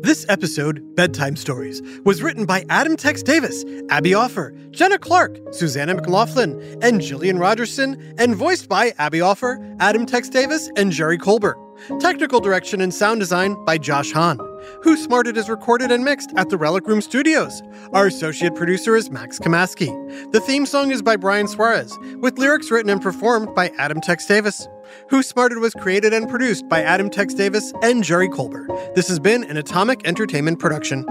This 0.00 0.24
episode, 0.28 0.94
Bedtime 0.94 1.34
Stories, 1.34 1.82
was 2.04 2.22
written 2.22 2.46
by 2.46 2.64
Adam 2.70 2.96
Tex 2.96 3.22
Davis, 3.22 3.64
Abbe 3.90 4.12
Opher, 4.12 4.52
Jenna 4.70 4.98
Clark, 4.98 5.38
Susanna 5.52 5.94
McLaughlin, 5.94 6.52
and 6.82 7.00
Jillian 7.00 7.40
Rogerson, 7.40 8.00
and 8.16 8.36
voiced 8.36 8.68
by 8.68 8.94
Abbe 8.98 9.18
Opher, 9.18 9.76
Adam 9.80 10.06
Tex 10.06 10.28
Davis, 10.28 10.70
and 10.76 10.92
Jerry 10.92 11.18
Colbert. 11.18 11.58
Technical 11.98 12.40
direction 12.40 12.80
and 12.80 12.94
sound 12.94 13.20
design 13.20 13.56
by 13.64 13.76
Josh 13.76 14.12
Hahn. 14.12 14.38
Who 14.82 14.96
Smarted 14.96 15.36
is 15.36 15.48
recorded 15.48 15.90
and 15.90 16.04
mixed 16.04 16.32
at 16.36 16.48
the 16.48 16.56
Relic 16.56 16.86
Room 16.86 17.00
Studios. 17.00 17.62
Our 17.92 18.06
associate 18.06 18.54
producer 18.54 18.96
is 18.96 19.10
Max 19.10 19.38
Kamaski. 19.38 19.88
The 20.32 20.40
theme 20.40 20.66
song 20.66 20.90
is 20.90 21.02
by 21.02 21.16
Brian 21.16 21.48
Suarez, 21.48 21.96
with 22.18 22.38
lyrics 22.38 22.70
written 22.70 22.90
and 22.90 23.02
performed 23.02 23.54
by 23.54 23.70
Adam 23.78 24.00
Tex 24.00 24.26
Davis. 24.26 24.68
Who 25.10 25.22
Smarted 25.22 25.58
was 25.58 25.74
created 25.74 26.12
and 26.12 26.28
produced 26.28 26.68
by 26.68 26.82
Adam 26.82 27.10
Tex 27.10 27.34
Davis 27.34 27.72
and 27.82 28.04
Jerry 28.04 28.28
Colbert. 28.28 28.68
This 28.94 29.08
has 29.08 29.18
been 29.18 29.44
an 29.44 29.56
Atomic 29.56 30.06
Entertainment 30.06 30.58
production. 30.58 31.04